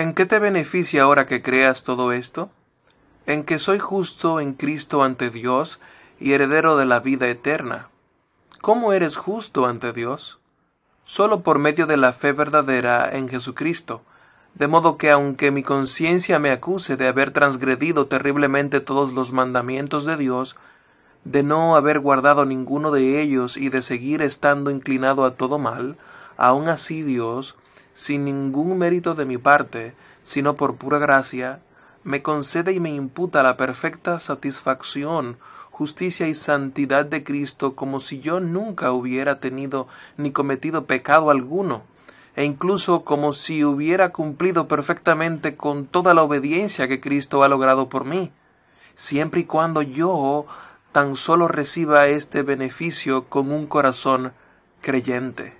[0.00, 2.48] ¿En qué te beneficia ahora que creas todo esto?
[3.26, 5.78] En que soy justo en Cristo ante Dios
[6.18, 7.90] y heredero de la vida eterna.
[8.62, 10.38] ¿Cómo eres justo ante Dios?
[11.04, 14.00] Solo por medio de la fe verdadera en Jesucristo,
[14.54, 20.06] de modo que aunque mi conciencia me acuse de haber transgredido terriblemente todos los mandamientos
[20.06, 20.56] de Dios,
[21.24, 25.98] de no haber guardado ninguno de ellos y de seguir estando inclinado a todo mal,
[26.38, 27.58] aun así Dios,
[27.94, 29.94] sin ningún mérito de mi parte,
[30.24, 31.60] sino por pura gracia,
[32.04, 35.36] me concede y me imputa la perfecta satisfacción,
[35.70, 41.82] justicia y santidad de Cristo como si yo nunca hubiera tenido ni cometido pecado alguno,
[42.36, 47.88] e incluso como si hubiera cumplido perfectamente con toda la obediencia que Cristo ha logrado
[47.88, 48.32] por mí,
[48.94, 50.46] siempre y cuando yo
[50.92, 54.32] tan solo reciba este beneficio con un corazón
[54.80, 55.59] creyente.